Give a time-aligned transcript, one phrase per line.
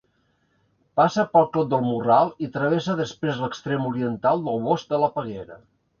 [0.99, 5.61] Passa pel Clot del Morral, i travessa després l'extrem oriental del bosc de la Peguera.